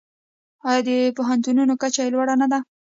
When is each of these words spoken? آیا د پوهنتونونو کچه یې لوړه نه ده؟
آیا 0.69 0.81
د 0.87 0.89
پوهنتونونو 1.17 1.73
کچه 1.81 2.01
یې 2.05 2.11
لوړه 2.13 2.35
نه 2.41 2.47
ده؟ 2.51 2.59